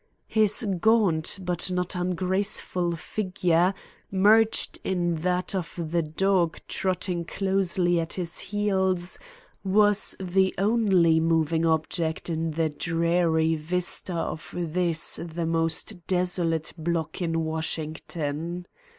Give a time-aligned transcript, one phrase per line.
[0.27, 3.71] His gaunt but not ungraceful figure,
[4.09, 9.19] merged in that of the dog trotting closely at his heels,
[9.63, 17.21] was the only moving object in the dreary vista of this the most desolate block
[17.21, 18.65] in Washington.